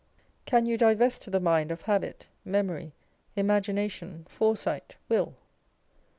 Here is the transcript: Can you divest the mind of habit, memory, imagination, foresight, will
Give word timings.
Can 0.47 0.65
you 0.65 0.79
divest 0.79 1.31
the 1.31 1.39
mind 1.39 1.69
of 1.69 1.83
habit, 1.83 2.25
memory, 2.43 2.93
imagination, 3.35 4.25
foresight, 4.27 4.95
will 5.09 5.35